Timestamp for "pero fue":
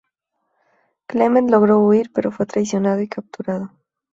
2.11-2.47